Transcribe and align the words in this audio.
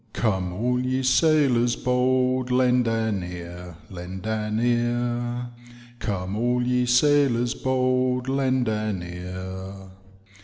<* 0.07 0.13
Come 0.13 0.51
aU 0.51 0.77
ye 0.79 1.03
sailors 1.03 1.75
bold, 1.75 2.49
Lend 2.49 2.87
an 2.87 3.21
ear, 3.23 3.75
lend 3.91 4.25
an 4.25 4.59
ear; 4.59 5.49
Gome, 5.99 6.35
all 6.35 6.63
ye 6.65 6.87
sailors 6.87 7.53
bold, 7.53 8.27
Lend 8.27 8.67
an 8.67 9.03
ear. 9.03 9.91